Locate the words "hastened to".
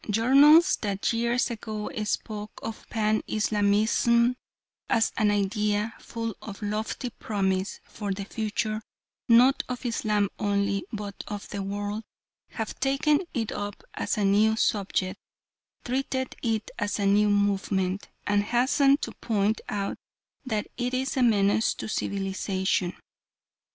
18.45-19.11